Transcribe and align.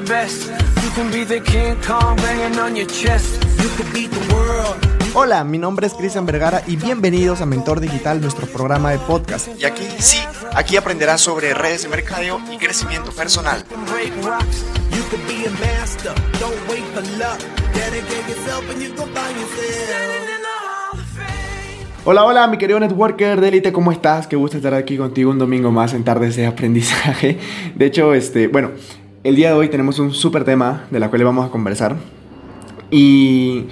the 0.00 0.12
best. 0.12 0.50
You 0.82 0.90
can 0.94 1.10
be 1.10 1.24
the 1.24 1.40
King 1.40 1.76
Kong 1.86 2.16
banging 2.16 2.58
on 2.58 2.76
your 2.76 2.86
chest. 2.86 3.42
You 3.62 3.68
could 3.76 3.90
beat 3.94 4.10
the 4.10 4.34
world. 4.34 4.76
Hola, 5.14 5.42
mi 5.44 5.56
nombre 5.56 5.86
es 5.86 5.94
Cristian 5.94 6.26
Vergara 6.26 6.62
y 6.66 6.76
bienvenidos 6.76 7.40
a 7.40 7.46
Mentor 7.46 7.80
Digital, 7.80 8.20
nuestro 8.20 8.46
programa 8.46 8.90
de 8.90 8.98
podcast. 8.98 9.48
Y 9.58 9.64
aquí 9.64 9.84
sí, 9.98 10.18
aquí 10.54 10.76
aprenderás 10.76 11.22
sobre 11.22 11.54
redes 11.54 11.84
de 11.84 11.88
mercadeo 11.88 12.38
y 12.52 12.58
crecimiento 12.58 13.10
personal. 13.12 13.64
Hola, 22.04 22.24
hola, 22.24 22.46
mi 22.48 22.58
querido 22.58 22.78
networker 22.78 23.40
de 23.40 23.48
élite, 23.48 23.72
¿cómo 23.72 23.92
estás? 23.92 24.26
Qué 24.26 24.36
gusto 24.36 24.58
estar 24.58 24.74
aquí 24.74 24.98
contigo 24.98 25.30
un 25.30 25.38
domingo 25.38 25.70
más 25.70 25.94
en 25.94 26.04
Tardes 26.04 26.36
de 26.36 26.46
Aprendizaje. 26.46 27.38
De 27.74 27.86
hecho, 27.86 28.12
este, 28.12 28.48
bueno, 28.48 28.72
el 29.26 29.34
día 29.34 29.48
de 29.48 29.54
hoy 29.54 29.68
tenemos 29.68 29.98
un 29.98 30.14
súper 30.14 30.44
tema 30.44 30.84
de 30.92 31.00
la 31.00 31.10
cual 31.10 31.24
vamos 31.24 31.44
a 31.44 31.50
conversar. 31.50 31.96
Y, 32.92 33.64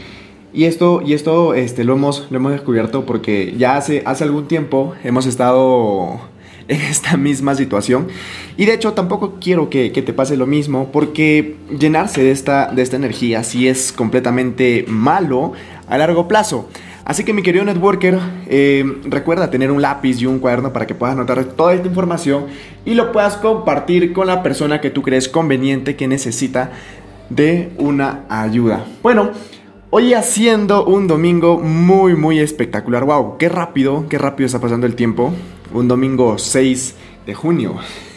y 0.52 0.64
esto, 0.64 1.00
y 1.00 1.12
esto 1.12 1.54
este, 1.54 1.84
lo, 1.84 1.92
hemos, 1.94 2.26
hemos 2.32 2.50
descubierto 2.50 3.06
porque 3.06 3.54
ya 3.56 3.76
hace, 3.76 4.02
algún 4.04 4.48
tiempo 4.48 4.94
hemos 5.04 5.26
estado 5.26 6.18
en 6.68 6.80
esta 6.80 7.16
misma 7.16 7.54
situación. 7.54 8.08
Y 8.56 8.64
de 8.64 8.74
hecho 8.74 8.94
tampoco 8.94 9.34
quiero 9.40 9.70
que, 9.70 9.92
que 9.92 10.02
te 10.02 10.12
pase 10.12 10.36
lo 10.36 10.48
mismo 10.48 10.90
porque 10.90 11.54
llenarse 11.78 12.24
de 12.24 12.32
esta, 12.32 12.72
de 12.72 12.82
esta 12.82 12.96
energía 12.96 13.44
sí 13.44 13.68
es 13.68 13.92
completamente 13.92 14.84
malo 14.88 15.52
a 15.86 15.96
largo 15.98 16.26
plazo. 16.26 16.68
Así 17.04 17.22
que 17.22 17.34
mi 17.34 17.42
querido 17.42 17.66
networker, 17.66 18.18
eh, 18.46 18.82
recuerda 19.04 19.50
tener 19.50 19.70
un 19.70 19.82
lápiz 19.82 20.22
y 20.22 20.26
un 20.26 20.38
cuaderno 20.38 20.72
para 20.72 20.86
que 20.86 20.94
puedas 20.94 21.14
anotar 21.14 21.44
toda 21.44 21.74
esta 21.74 21.86
información 21.86 22.46
y 22.86 22.94
lo 22.94 23.12
puedas 23.12 23.36
compartir 23.36 24.14
con 24.14 24.26
la 24.26 24.42
persona 24.42 24.80
que 24.80 24.88
tú 24.88 25.02
crees 25.02 25.28
conveniente 25.28 25.96
que 25.96 26.08
necesita 26.08 26.72
de 27.28 27.70
una 27.76 28.24
ayuda. 28.30 28.86
Bueno, 29.02 29.32
hoy 29.90 30.14
haciendo 30.14 30.86
un 30.86 31.06
domingo 31.06 31.58
muy 31.58 32.16
muy 32.16 32.38
espectacular. 32.38 33.04
Wow, 33.04 33.36
qué 33.36 33.50
rápido, 33.50 34.06
qué 34.08 34.16
rápido 34.16 34.46
está 34.46 34.58
pasando 34.58 34.86
el 34.86 34.94
tiempo. 34.94 35.30
Un 35.74 35.88
domingo 35.88 36.38
6 36.38 36.96
de 37.26 37.34
junio. 37.34 37.74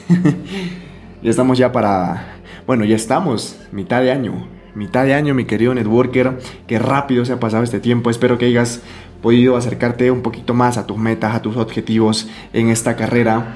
ya 1.22 1.30
estamos 1.30 1.58
ya 1.58 1.74
para, 1.74 2.38
bueno, 2.66 2.86
ya 2.86 2.96
estamos 2.96 3.60
mitad 3.74 4.02
de 4.02 4.12
año 4.14 4.57
mitad 4.78 5.06
de 5.06 5.16
año, 5.16 5.34
mi 5.34 5.46
querido 5.46 5.74
networker. 5.74 6.38
Qué 6.68 6.78
rápido 6.78 7.26
se 7.26 7.34
ha 7.34 7.40
pasado 7.40 7.64
este 7.64 7.80
tiempo. 7.80 8.12
Espero 8.12 8.38
que 8.38 8.46
hayas 8.46 8.82
podido 9.22 9.58
acercarte 9.58 10.12
un 10.12 10.22
poquito 10.22 10.54
más 10.54 10.78
a 10.78 10.86
tus 10.86 10.98
metas, 10.98 11.36
a 11.36 11.42
tus 11.42 11.58
objetivos 11.58 12.30
en 12.54 12.70
esta 12.70 12.96
carrera 12.96 13.56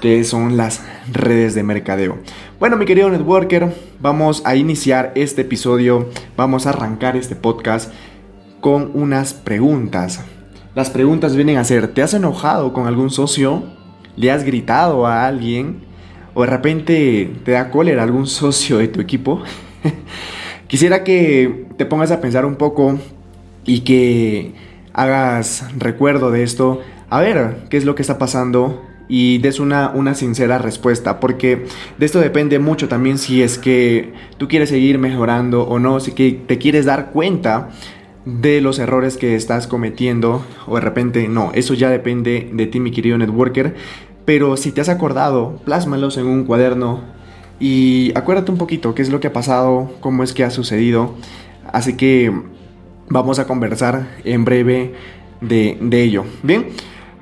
que 0.00 0.24
son 0.24 0.56
las 0.56 0.82
redes 1.12 1.54
de 1.54 1.62
mercadeo. 1.62 2.18
Bueno, 2.58 2.76
mi 2.76 2.86
querido 2.86 3.10
networker, 3.10 3.74
vamos 4.00 4.42
a 4.44 4.56
iniciar 4.56 5.12
este 5.14 5.42
episodio, 5.42 6.08
vamos 6.36 6.66
a 6.66 6.70
arrancar 6.70 7.16
este 7.16 7.36
podcast 7.36 7.92
con 8.60 8.90
unas 8.94 9.34
preguntas. 9.34 10.24
Las 10.74 10.90
preguntas 10.90 11.36
vienen 11.36 11.58
a 11.58 11.64
ser, 11.64 11.88
¿te 11.88 12.02
has 12.02 12.14
enojado 12.14 12.72
con 12.72 12.86
algún 12.86 13.10
socio? 13.10 13.62
¿Le 14.16 14.30
has 14.30 14.44
gritado 14.44 15.06
a 15.06 15.26
alguien? 15.26 15.84
¿O 16.34 16.42
de 16.42 16.46
repente 16.48 17.32
te 17.44 17.52
da 17.52 17.70
cólera 17.70 18.02
algún 18.02 18.26
socio 18.26 18.78
de 18.78 18.88
tu 18.88 19.02
equipo? 19.02 19.42
Quisiera 20.68 21.04
que 21.04 21.66
te 21.76 21.86
pongas 21.86 22.10
a 22.10 22.20
pensar 22.20 22.44
un 22.44 22.56
poco 22.56 22.98
y 23.64 23.80
que 23.80 24.52
hagas 24.92 25.64
recuerdo 25.76 26.30
de 26.30 26.42
esto, 26.42 26.80
a 27.08 27.20
ver 27.20 27.58
qué 27.70 27.76
es 27.76 27.84
lo 27.84 27.94
que 27.94 28.02
está 28.02 28.18
pasando 28.18 28.82
y 29.08 29.38
des 29.38 29.60
una, 29.60 29.90
una 29.90 30.14
sincera 30.14 30.58
respuesta, 30.58 31.20
porque 31.20 31.66
de 31.98 32.06
esto 32.06 32.18
depende 32.18 32.58
mucho 32.58 32.88
también 32.88 33.18
si 33.18 33.42
es 33.42 33.58
que 33.58 34.12
tú 34.38 34.48
quieres 34.48 34.70
seguir 34.70 34.98
mejorando 34.98 35.62
o 35.62 35.78
no, 35.78 36.00
si 36.00 36.12
que 36.12 36.32
te 36.32 36.58
quieres 36.58 36.84
dar 36.84 37.10
cuenta 37.12 37.68
de 38.24 38.60
los 38.60 38.80
errores 38.80 39.16
que 39.16 39.36
estás 39.36 39.68
cometiendo 39.68 40.44
o 40.66 40.74
de 40.74 40.80
repente 40.80 41.28
no, 41.28 41.52
eso 41.54 41.74
ya 41.74 41.90
depende 41.90 42.50
de 42.52 42.66
ti 42.66 42.80
mi 42.80 42.90
querido 42.90 43.16
networker, 43.18 43.76
pero 44.24 44.56
si 44.56 44.72
te 44.72 44.80
has 44.80 44.88
acordado, 44.88 45.60
plásmalos 45.64 46.16
en 46.16 46.26
un 46.26 46.44
cuaderno 46.44 47.02
y 47.58 48.12
acuérdate 48.14 48.50
un 48.50 48.58
poquito 48.58 48.94
qué 48.94 49.02
es 49.02 49.10
lo 49.10 49.20
que 49.20 49.28
ha 49.28 49.32
pasado, 49.32 49.90
cómo 50.00 50.22
es 50.22 50.32
que 50.32 50.44
ha 50.44 50.50
sucedido. 50.50 51.14
Así 51.72 51.94
que 51.94 52.32
vamos 53.08 53.38
a 53.38 53.46
conversar 53.46 54.08
en 54.24 54.44
breve 54.44 54.94
de, 55.40 56.02
ello. 56.02 56.24
Bien, 56.42 56.66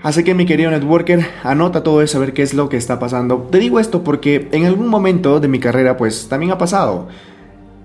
así 0.03 0.25
que 0.25 0.35
mi 0.35 0.47
querido 0.47 0.71
networker, 0.71 1.27
anota 1.43 1.83
todo 1.83 2.03
eso, 2.03 2.19
a 2.19 2.21
ver 2.21 2.33
qué 2.33 2.43
es 2.43 2.55
lo 2.55 2.69
que 2.69 2.77
está 2.77 2.99
pasando. 2.99 3.49
Te 3.51 3.59
digo 3.59 3.79
esto 3.79 4.03
porque 4.03 4.49
en 4.53 4.65
algún 4.67 4.89
momento 4.89 5.41
de 5.41 5.49
mi 5.49 5.61
carrera 5.61 5.97
pues 5.97 6.29
también 6.29 6.53
ha 6.53 6.59
pasado. 6.59 7.09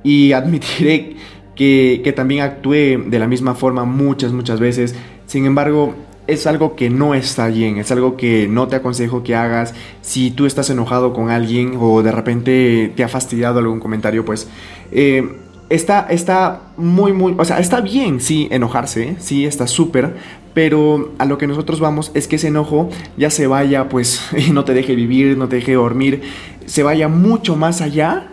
Y 0.04 0.32
admitiré 0.34 1.18
que, 1.56 2.02
que 2.04 2.14
también 2.14 2.42
actué 2.42 2.98
de 2.98 3.20
la 3.20 3.28
misma 3.28 3.54
forma 3.54 3.86
muchas, 3.86 4.32
muchas 4.32 4.60
veces. 4.60 4.96
Sin 5.28 5.46
embargo, 5.46 5.94
es 6.30 6.46
algo 6.46 6.76
que 6.76 6.90
no 6.90 7.16
está 7.16 7.48
bien, 7.48 7.78
es 7.78 7.92
algo 7.92 8.16
que 8.16 8.48
no 8.48 8.68
te 8.68 8.76
aconsejo 8.76 9.24
que 9.24 9.36
hagas. 9.36 9.74
Si 10.02 10.32
tú 10.32 10.46
estás 10.46 10.70
enojado 10.70 11.12
con 11.14 11.30
alguien 11.30 11.74
o 11.80 12.04
de 12.04 12.12
repente 12.12 12.94
te 12.96 13.04
ha 13.04 13.08
fastidiado 13.08 13.60
algún 13.60 13.80
comentario, 13.80 14.24
pues 14.24 14.48
eh, 14.92 15.38
está, 15.70 16.08
está 16.10 16.62
muy, 16.78 17.14
muy, 17.14 17.36
o 17.38 17.46
sea, 17.46 17.60
está 17.60 17.82
bien, 17.82 18.22
sí, 18.22 18.48
enojarse, 18.52 19.16
sí, 19.20 19.46
está 19.46 19.66
súper, 19.66 20.16
pero 20.54 21.14
a 21.18 21.26
lo 21.26 21.38
que 21.40 21.48
nosotros 21.48 21.80
vamos 21.80 22.12
es 22.14 22.28
que 22.28 22.36
ese 22.36 22.50
enojo 22.50 22.90
ya 23.18 23.32
se 23.32 23.48
vaya, 23.48 23.90
pues, 23.90 24.22
no 24.54 24.64
te 24.66 24.74
deje 24.74 24.96
vivir, 24.96 25.36
no 25.36 25.48
te 25.48 25.58
deje 25.58 25.74
dormir, 25.74 26.22
se 26.66 26.84
vaya 26.84 27.08
mucho 27.08 27.56
más 27.56 27.82
allá 27.82 28.28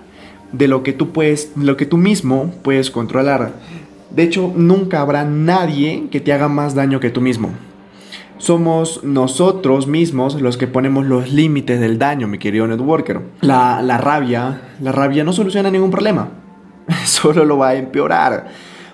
de 0.52 0.68
lo 0.68 0.82
que 0.82 0.92
tú 0.92 1.12
puedes, 1.12 1.52
lo 1.56 1.76
que 1.76 1.86
tú 1.86 1.96
mismo 1.96 2.52
puedes 2.62 2.90
controlar. 2.90 3.54
De 4.10 4.22
hecho, 4.22 4.52
nunca 4.54 5.00
habrá 5.00 5.24
nadie 5.24 6.08
que 6.10 6.20
te 6.20 6.32
haga 6.32 6.48
más 6.48 6.74
daño 6.74 7.00
que 7.00 7.10
tú 7.10 7.20
mismo 7.20 7.50
somos 8.38 9.02
nosotros 9.04 9.86
mismos 9.86 10.40
los 10.40 10.56
que 10.56 10.66
ponemos 10.66 11.06
los 11.06 11.32
límites 11.32 11.80
del 11.80 11.98
daño, 11.98 12.28
mi 12.28 12.38
querido 12.38 12.66
networker. 12.66 13.20
La, 13.40 13.82
la 13.82 13.98
rabia, 13.98 14.62
la 14.80 14.92
rabia 14.92 15.24
no 15.24 15.32
soluciona 15.32 15.70
ningún 15.70 15.90
problema, 15.90 16.28
solo 17.04 17.44
lo 17.44 17.58
va 17.58 17.70
a 17.70 17.74
empeorar, 17.76 18.48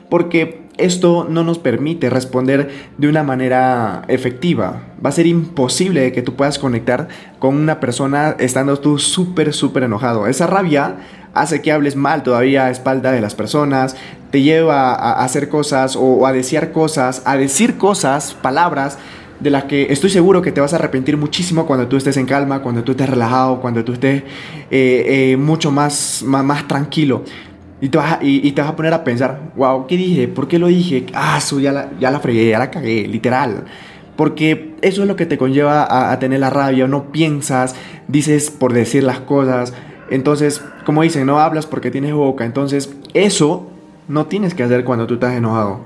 porque 0.08 0.62
esto 0.78 1.26
no 1.28 1.44
nos 1.44 1.58
permite 1.58 2.08
responder 2.08 2.70
de 2.96 3.08
una 3.08 3.22
manera 3.22 4.02
efectiva. 4.08 4.82
Va 5.04 5.10
a 5.10 5.12
ser 5.12 5.26
imposible 5.26 6.12
que 6.12 6.22
tú 6.22 6.34
puedas 6.34 6.58
conectar 6.58 7.08
con 7.38 7.56
una 7.56 7.78
persona 7.78 8.36
estando 8.38 8.78
tú 8.78 8.98
súper, 8.98 9.52
súper 9.52 9.82
enojado. 9.82 10.26
Esa 10.26 10.46
rabia 10.46 10.96
hace 11.34 11.62
que 11.62 11.72
hables 11.72 11.96
mal 11.96 12.22
todavía 12.22 12.66
a 12.66 12.70
espalda 12.70 13.12
de 13.12 13.20
las 13.20 13.34
personas, 13.34 13.96
te 14.30 14.42
lleva 14.42 14.94
a, 14.94 15.24
hacer 15.24 15.48
cosas 15.48 15.96
o 15.96 16.26
a 16.26 16.32
desear 16.32 16.72
cosas, 16.72 17.22
a 17.24 17.36
decir 17.36 17.76
cosas, 17.76 18.34
palabras 18.34 18.98
de 19.42 19.50
las 19.50 19.64
que 19.64 19.92
estoy 19.92 20.08
seguro 20.08 20.40
que 20.40 20.52
te 20.52 20.60
vas 20.60 20.72
a 20.72 20.76
arrepentir 20.76 21.16
muchísimo 21.16 21.66
cuando 21.66 21.88
tú 21.88 21.96
estés 21.96 22.16
en 22.16 22.26
calma, 22.26 22.62
cuando 22.62 22.84
tú 22.84 22.92
estés 22.92 23.10
relajado, 23.10 23.60
cuando 23.60 23.84
tú 23.84 23.92
estés 23.94 24.22
eh, 24.70 25.32
eh, 25.32 25.36
mucho 25.36 25.72
más, 25.72 26.22
más, 26.24 26.68
tranquilo. 26.68 27.24
Y 27.80 27.88
te, 27.88 27.98
vas 27.98 28.12
a, 28.12 28.18
y, 28.22 28.52
te 28.52 28.62
vas 28.62 28.70
a 28.70 28.76
poner 28.76 28.94
a 28.94 29.02
pensar, 29.02 29.52
wow, 29.56 29.88
¿qué 29.88 29.96
dije? 29.96 30.28
¿Por 30.28 30.46
qué 30.46 30.60
lo 30.60 30.68
dije? 30.68 31.06
Ah, 31.12 31.40
su, 31.40 31.60
ya, 31.60 31.72
la, 31.72 31.90
ya 31.98 32.12
la 32.12 32.20
fregué, 32.20 32.50
ya 32.50 32.58
la 32.60 32.70
cagué, 32.70 33.08
literal. 33.08 33.64
Porque 34.14 34.76
eso 34.80 35.02
es 35.02 35.08
lo 35.08 35.16
que 35.16 35.26
te 35.26 35.36
conlleva 35.36 35.82
a, 35.82 36.12
a 36.12 36.18
tener 36.20 36.38
la 36.38 36.50
rabia, 36.50 36.86
no 36.86 37.10
piensas, 37.10 37.74
dices 38.06 38.50
por 38.50 38.72
decir 38.72 39.02
las 39.02 39.18
cosas. 39.18 39.74
Entonces, 40.10 40.62
como 40.86 41.02
dicen, 41.02 41.26
no 41.26 41.40
hablas 41.40 41.66
porque 41.66 41.90
tienes 41.90 42.12
boca. 42.14 42.44
Entonces, 42.44 42.94
eso 43.14 43.68
no 44.06 44.26
tienes 44.26 44.54
que 44.54 44.62
hacer 44.62 44.84
cuando 44.84 45.08
tú 45.08 45.14
estás 45.14 45.34
enojado. 45.34 45.80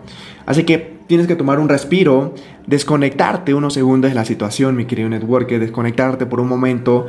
Así 0.44 0.64
que 0.64 0.95
tienes 1.06 1.26
que 1.26 1.36
tomar 1.36 1.58
un 1.58 1.68
respiro, 1.68 2.34
desconectarte 2.66 3.54
unos 3.54 3.74
segundos 3.74 4.10
de 4.10 4.14
la 4.14 4.24
situación, 4.24 4.76
mi 4.76 4.86
querido 4.86 5.08
networker, 5.08 5.60
desconectarte 5.60 6.26
por 6.26 6.40
un 6.40 6.48
momento 6.48 7.06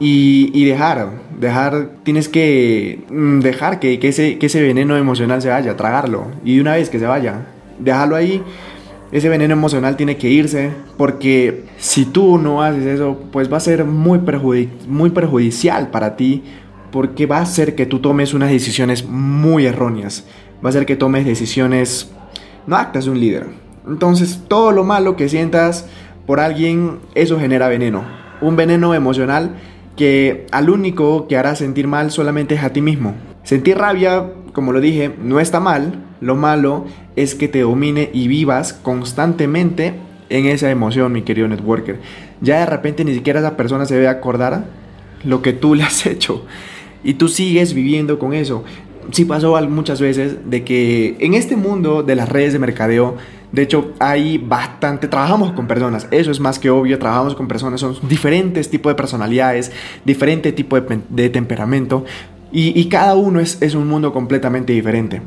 y, 0.00 0.64
dejar, 0.64 1.10
dejar, 1.40 1.90
tienes 2.04 2.28
que 2.28 3.04
mm, 3.10 3.40
dejar 3.40 3.80
que, 3.80 3.98
ese, 4.00 4.38
que 4.38 4.46
ese 4.46 4.62
veneno 4.62 4.96
emocional 4.96 5.42
se 5.42 5.48
vaya, 5.48 5.76
tragarlo. 5.76 6.28
Y 6.44 6.60
una 6.60 6.74
vez 6.74 6.88
que 6.88 6.98
se 6.98 7.06
vaya, 7.06 7.46
dejarlo 7.78 8.14
ahí, 8.14 8.42
ese 9.10 9.28
veneno 9.28 9.54
emocional 9.54 9.96
tiene 9.96 10.16
que 10.16 10.28
irse, 10.28 10.70
porque 10.96 11.64
si 11.78 12.04
tú 12.04 12.38
no 12.38 12.62
haces 12.62 12.84
eso, 12.84 13.18
pues 13.32 13.52
va 13.52 13.56
a 13.56 13.60
ser 13.60 13.84
muy, 13.84 14.20
muy 14.86 15.10
perjudicial 15.10 15.88
para 15.88 16.14
ti, 16.14 16.44
porque 16.92 17.26
va 17.26 17.38
a 17.38 17.42
hacer 17.42 17.74
que 17.74 17.86
tú 17.86 17.98
tomes 18.00 18.34
unas 18.34 18.50
decisiones 18.50 19.06
muy 19.06 19.66
erróneas, 19.66 20.26
va 20.62 20.68
a 20.68 20.70
hacer 20.70 20.86
que 20.86 20.96
tomes 20.96 21.24
decisiones 21.24 22.12
no 22.68 22.76
actas 22.76 23.06
de 23.06 23.10
un 23.10 23.18
líder. 23.18 23.46
Entonces, 23.88 24.42
todo 24.46 24.70
lo 24.70 24.84
malo 24.84 25.16
que 25.16 25.28
sientas 25.28 25.86
por 26.26 26.38
alguien, 26.38 26.98
eso 27.14 27.40
genera 27.40 27.68
veneno. 27.68 28.04
Un 28.42 28.54
veneno 28.54 28.94
emocional 28.94 29.56
que 29.96 30.46
al 30.52 30.68
único 30.70 31.26
que 31.26 31.38
hará 31.38 31.56
sentir 31.56 31.88
mal 31.88 32.10
solamente 32.10 32.54
es 32.54 32.62
a 32.62 32.72
ti 32.72 32.82
mismo. 32.82 33.14
Sentir 33.42 33.78
rabia, 33.78 34.30
como 34.52 34.72
lo 34.72 34.80
dije, 34.80 35.10
no 35.20 35.40
está 35.40 35.58
mal. 35.58 36.04
Lo 36.20 36.36
malo 36.36 36.84
es 37.16 37.34
que 37.34 37.48
te 37.48 37.62
domine 37.62 38.10
y 38.12 38.28
vivas 38.28 38.74
constantemente 38.74 39.94
en 40.28 40.44
esa 40.44 40.70
emoción, 40.70 41.10
mi 41.10 41.22
querido 41.22 41.48
networker. 41.48 41.98
Ya 42.42 42.60
de 42.60 42.66
repente 42.66 43.04
ni 43.04 43.14
siquiera 43.14 43.40
esa 43.40 43.56
persona 43.56 43.86
se 43.86 43.94
debe 43.94 44.08
acordar 44.08 44.66
lo 45.24 45.40
que 45.40 45.54
tú 45.54 45.74
le 45.74 45.84
has 45.84 46.04
hecho. 46.06 46.44
y 47.02 47.14
tú 47.14 47.28
sigues 47.28 47.72
viviendo 47.72 48.18
con 48.18 48.34
eso. 48.34 48.64
Sí 49.12 49.24
pasó 49.24 49.58
muchas 49.68 50.00
veces 50.00 50.50
de 50.50 50.64
que 50.64 51.16
en 51.20 51.34
este 51.34 51.56
mundo 51.56 52.02
de 52.02 52.14
las 52.14 52.28
redes 52.28 52.52
de 52.52 52.58
mercadeo, 52.58 53.16
de 53.52 53.62
hecho, 53.62 53.92
hay 53.98 54.36
bastante, 54.36 55.08
trabajamos 55.08 55.52
con 55.52 55.66
personas, 55.66 56.06
eso 56.10 56.30
es 56.30 56.40
más 56.40 56.58
que 56.58 56.68
obvio, 56.68 56.98
trabajamos 56.98 57.34
con 57.34 57.48
personas, 57.48 57.80
son 57.80 57.96
diferentes 58.08 58.68
tipos 58.68 58.90
de 58.90 58.94
personalidades, 58.94 59.72
diferente 60.04 60.52
tipo 60.52 60.78
de, 60.78 61.30
temperamento, 61.30 62.04
y, 62.50 62.84
cada 62.86 63.14
uno 63.14 63.40
es, 63.40 63.60
es 63.60 63.74
un 63.74 63.88
mundo 63.88 64.12
completamente 64.12 64.72
diferente. 64.72 65.20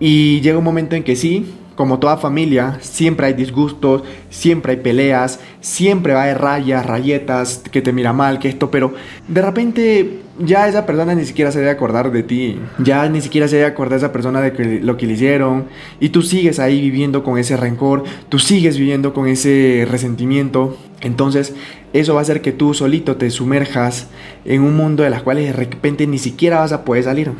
Y 0.00 0.40
llega 0.40 0.58
un 0.58 0.64
momento 0.64 0.96
en 0.96 1.04
que 1.04 1.14
sí, 1.14 1.46
como 1.76 1.98
toda 1.98 2.16
familia, 2.16 2.78
siempre 2.80 3.26
hay 3.26 3.32
disgustos, 3.32 4.02
siempre 4.30 4.72
hay 4.72 4.78
peleas, 4.78 5.40
siempre 5.60 6.14
va 6.14 6.24
a 6.24 6.34
rayas, 6.34 6.86
rayetas, 6.86 7.62
que 7.70 7.82
te 7.82 7.92
mira 7.92 8.12
mal, 8.12 8.38
que 8.38 8.48
esto, 8.48 8.70
pero 8.70 8.94
de 9.26 9.42
repente 9.42 10.20
ya 10.38 10.68
esa 10.68 10.86
persona 10.86 11.14
ni 11.14 11.24
siquiera 11.24 11.50
se 11.50 11.58
debe 11.58 11.70
acordar 11.70 12.12
de 12.12 12.22
ti, 12.22 12.58
ya 12.78 13.08
ni 13.08 13.20
siquiera 13.20 13.48
se 13.48 13.56
debe 13.56 13.68
acordar 13.68 13.98
esa 13.98 14.12
persona 14.12 14.40
de 14.40 14.80
lo 14.80 14.96
que 14.96 15.06
le 15.06 15.12
hicieron, 15.14 15.66
y 15.98 16.10
tú 16.10 16.22
sigues 16.22 16.60
ahí 16.60 16.80
viviendo 16.80 17.24
con 17.24 17.38
ese 17.38 17.56
rencor, 17.56 18.04
tú 18.28 18.38
sigues 18.38 18.78
viviendo 18.78 19.12
con 19.12 19.26
ese 19.26 19.86
resentimiento, 19.90 20.76
entonces 21.00 21.54
eso 21.92 22.14
va 22.14 22.20
a 22.20 22.22
hacer 22.22 22.40
que 22.40 22.52
tú 22.52 22.72
solito 22.74 23.16
te 23.16 23.30
sumerjas 23.30 24.08
en 24.44 24.62
un 24.62 24.76
mundo 24.76 25.02
de 25.02 25.10
las 25.10 25.22
cuales 25.22 25.46
de 25.46 25.52
repente 25.52 26.06
ni 26.06 26.18
siquiera 26.18 26.60
vas 26.60 26.72
a 26.72 26.84
poder 26.84 27.04
salir. 27.04 27.30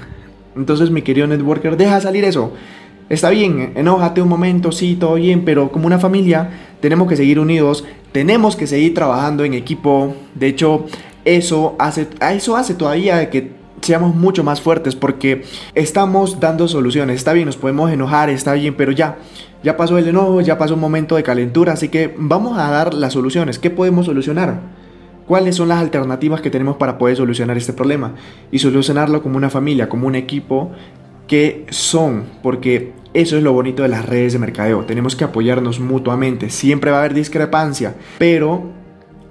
Entonces 0.56 0.90
mi 0.90 1.02
querido 1.02 1.26
networker, 1.26 1.76
deja 1.76 2.00
salir 2.00 2.24
eso 2.24 2.52
Está 3.08 3.28
bien, 3.30 3.72
enójate 3.76 4.22
un 4.22 4.28
momento, 4.28 4.72
sí, 4.72 4.96
todo 4.96 5.14
bien, 5.14 5.44
pero 5.44 5.70
como 5.70 5.86
una 5.86 5.98
familia 5.98 6.50
tenemos 6.80 7.06
que 7.06 7.16
seguir 7.16 7.38
unidos, 7.38 7.84
tenemos 8.12 8.56
que 8.56 8.66
seguir 8.66 8.94
trabajando 8.94 9.44
en 9.44 9.52
equipo. 9.52 10.14
De 10.34 10.46
hecho, 10.46 10.86
eso 11.26 11.76
hace, 11.78 12.08
eso 12.32 12.56
hace 12.56 12.74
todavía 12.74 13.28
que 13.28 13.52
seamos 13.82 14.14
mucho 14.14 14.42
más 14.42 14.62
fuertes 14.62 14.96
porque 14.96 15.44
estamos 15.74 16.40
dando 16.40 16.66
soluciones. 16.66 17.16
Está 17.16 17.34
bien, 17.34 17.44
nos 17.44 17.58
podemos 17.58 17.92
enojar, 17.92 18.30
está 18.30 18.54
bien, 18.54 18.74
pero 18.74 18.90
ya, 18.90 19.18
ya 19.62 19.76
pasó 19.76 19.98
el 19.98 20.08
enojo, 20.08 20.40
ya 20.40 20.56
pasó 20.56 20.72
un 20.74 20.80
momento 20.80 21.16
de 21.16 21.22
calentura, 21.22 21.74
así 21.74 21.88
que 21.88 22.14
vamos 22.16 22.58
a 22.58 22.70
dar 22.70 22.94
las 22.94 23.12
soluciones. 23.12 23.58
¿Qué 23.58 23.68
podemos 23.68 24.06
solucionar? 24.06 24.60
¿Cuáles 25.26 25.56
son 25.56 25.68
las 25.68 25.78
alternativas 25.78 26.40
que 26.40 26.50
tenemos 26.50 26.76
para 26.76 26.96
poder 26.96 27.16
solucionar 27.16 27.56
este 27.58 27.72
problema? 27.74 28.14
Y 28.50 28.58
solucionarlo 28.58 29.22
como 29.22 29.36
una 29.36 29.50
familia, 29.50 29.88
como 29.88 30.06
un 30.06 30.14
equipo 30.14 30.70
qué 31.26 31.66
son, 31.70 32.24
porque 32.42 32.92
eso 33.14 33.36
es 33.36 33.42
lo 33.42 33.52
bonito 33.52 33.82
de 33.82 33.88
las 33.88 34.04
redes 34.04 34.32
de 34.32 34.40
mercadeo. 34.40 34.84
Tenemos 34.84 35.14
que 35.14 35.24
apoyarnos 35.24 35.78
mutuamente. 35.78 36.50
Siempre 36.50 36.90
va 36.90 36.96
a 36.96 37.00
haber 37.00 37.14
discrepancia, 37.14 37.94
pero 38.18 38.72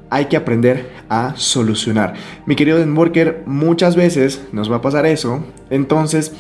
hay 0.10 0.25
que 0.25 0.38
aprender 0.38 0.92
a 1.10 1.34
solucionar. 1.36 2.13
Mi 2.45 2.56
querido 2.56 2.81
Worker, 2.81 3.44
muchas 3.45 3.95
veces 3.95 4.48
nos 4.51 4.72
va 4.72 4.78
a 4.78 4.81
pasar 4.81 5.06
eso. 5.06 5.44
Entonces, 5.69 6.34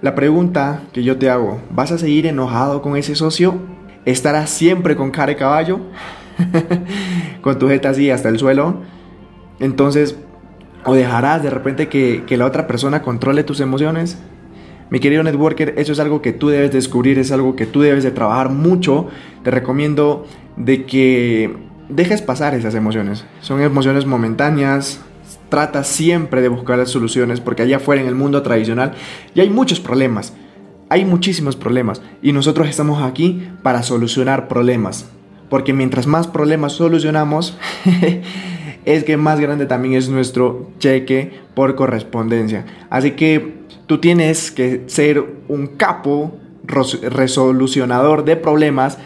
la 0.00 0.14
pregunta 0.14 0.82
que 0.92 1.02
yo 1.02 1.18
te 1.18 1.28
hago, 1.28 1.60
¿vas 1.70 1.92
a 1.92 1.98
seguir 1.98 2.26
enojado 2.26 2.80
con 2.82 2.96
ese 2.96 3.14
socio? 3.14 3.58
¿Estarás 4.04 4.50
siempre 4.50 4.96
con 4.96 5.10
cara 5.10 5.32
de 5.32 5.36
caballo? 5.36 5.80
con 7.42 7.58
tu 7.58 7.68
jeta 7.68 7.90
así 7.90 8.10
hasta 8.10 8.28
el 8.28 8.38
suelo. 8.38 8.82
Entonces, 9.60 10.16
o 10.84 10.94
dejarás 10.94 11.42
de 11.42 11.50
repente 11.50 11.88
que 11.88 12.36
la 12.38 12.46
otra 12.46 12.66
persona 12.66 13.02
controle 13.02 13.44
tus 13.44 13.60
emociones. 13.60 14.18
Mi 14.88 15.00
querido 15.00 15.22
networker, 15.22 15.74
eso 15.78 15.92
es 15.92 15.98
algo 15.98 16.22
que 16.22 16.32
tú 16.32 16.48
debes 16.48 16.72
descubrir, 16.72 17.18
es 17.18 17.32
algo 17.32 17.56
que 17.56 17.66
tú 17.66 17.80
debes 17.80 18.04
de 18.04 18.12
trabajar 18.12 18.50
mucho. 18.50 19.08
Te 19.42 19.50
recomiendo 19.50 20.26
de 20.56 20.84
que 20.84 21.56
dejes 21.88 22.22
pasar 22.22 22.54
esas 22.54 22.74
emociones. 22.74 23.24
Son 23.40 23.60
emociones 23.60 24.06
momentáneas. 24.06 25.00
Trata 25.48 25.84
siempre 25.84 26.40
de 26.40 26.48
buscar 26.48 26.78
las 26.78 26.90
soluciones 26.90 27.40
porque 27.40 27.62
allá 27.62 27.76
afuera 27.76 28.02
en 28.02 28.08
el 28.08 28.14
mundo 28.14 28.42
tradicional 28.42 28.94
ya 29.34 29.42
hay 29.42 29.50
muchos 29.50 29.80
problemas. 29.80 30.34
Hay 30.88 31.04
muchísimos 31.04 31.56
problemas 31.56 32.00
y 32.22 32.32
nosotros 32.32 32.68
estamos 32.68 33.02
aquí 33.02 33.48
para 33.62 33.82
solucionar 33.82 34.46
problemas. 34.46 35.08
Porque 35.48 35.72
mientras 35.72 36.06
más 36.06 36.26
problemas 36.28 36.72
solucionamos, 36.72 37.56
es 38.84 39.04
que 39.04 39.16
más 39.16 39.40
grande 39.40 39.66
también 39.66 39.94
es 39.94 40.08
nuestro 40.08 40.70
cheque 40.78 41.32
por 41.54 41.74
correspondencia. 41.74 42.64
Así 42.88 43.12
que 43.12 43.65
tú 43.86 43.98
tienes 43.98 44.50
que 44.50 44.82
ser 44.86 45.24
un 45.48 45.66
capo 45.68 46.36
resolucionador 46.66 48.24
de 48.24 48.36
problemas 48.36 48.98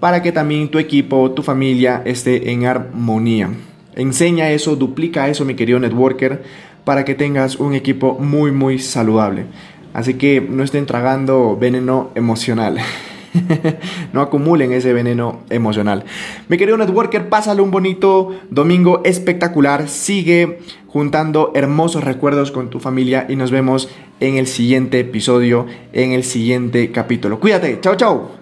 para 0.00 0.22
que 0.22 0.32
también 0.32 0.68
tu 0.68 0.78
equipo, 0.78 1.30
tu 1.32 1.42
familia 1.42 2.02
esté 2.04 2.50
en 2.50 2.66
armonía. 2.66 3.50
Enseña 3.94 4.50
eso, 4.50 4.74
duplica 4.74 5.28
eso, 5.28 5.44
mi 5.44 5.54
querido 5.54 5.78
networker, 5.78 6.42
para 6.84 7.04
que 7.04 7.14
tengas 7.14 7.56
un 7.56 7.74
equipo 7.74 8.18
muy, 8.18 8.50
muy 8.50 8.78
saludable. 8.78 9.44
Así 9.92 10.14
que 10.14 10.40
no 10.40 10.64
estén 10.64 10.86
tragando 10.86 11.56
veneno 11.56 12.10
emocional. 12.14 12.78
no 14.12 14.20
acumulen 14.20 14.72
ese 14.72 14.92
veneno 14.92 15.40
emocional. 15.50 16.04
Mi 16.48 16.56
querido 16.56 16.76
networker, 16.76 17.28
pásale 17.28 17.62
un 17.62 17.70
bonito 17.70 18.30
domingo 18.50 19.02
espectacular. 19.04 19.88
Sigue 19.88 20.58
juntando 20.86 21.52
hermosos 21.54 22.04
recuerdos 22.04 22.50
con 22.50 22.68
tu 22.68 22.80
familia 22.80 23.26
y 23.28 23.36
nos 23.36 23.50
vemos 23.50 23.88
en 24.20 24.36
el 24.36 24.46
siguiente 24.46 25.00
episodio, 25.00 25.66
en 25.92 26.12
el 26.12 26.24
siguiente 26.24 26.92
capítulo. 26.92 27.40
Cuídate, 27.40 27.80
chao, 27.80 27.96
chao. 27.96 28.32